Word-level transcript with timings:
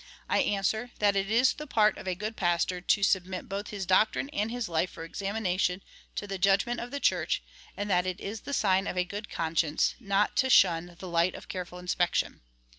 I 0.27 0.39
answer, 0.39 0.89
that 0.97 1.15
it 1.15 1.29
is 1.29 1.53
the 1.53 1.67
part 1.67 1.95
of 1.99 2.07
a 2.07 2.15
good 2.15 2.35
pastor 2.35 2.81
to 2.81 3.03
submit 3.03 3.47
both 3.47 3.67
his 3.67 3.85
doctrine 3.85 4.29
and 4.29 4.49
his 4.49 4.67
life 4.67 4.89
for 4.89 5.03
examination 5.03 5.83
to 6.15 6.25
the 6.25 6.39
judgment 6.39 6.79
of 6.79 6.89
the 6.89 6.99
Church, 6.99 7.43
and 7.77 7.87
that 7.91 8.07
it 8.07 8.19
is 8.19 8.41
the 8.41 8.51
sign 8.55 8.87
of 8.87 8.97
a 8.97 9.05
good 9.05 9.29
conscience 9.29 9.93
not 9.99 10.35
to 10.37 10.49
shun 10.49 10.95
the 10.97 11.07
light 11.07 11.35
of 11.35 11.47
careful 11.47 11.77
inspection. 11.77 12.41